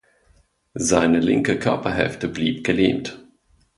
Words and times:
Seine 0.79 1.19
linke 1.19 1.59
Körperhälfte 1.59 2.27
blieb 2.27 2.63
gelähmt. 2.63 3.23